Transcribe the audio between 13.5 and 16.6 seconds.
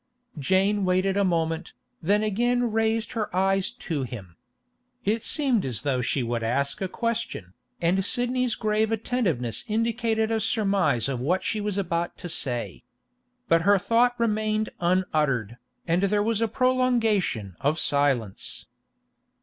her thought remained unuttered, and there was a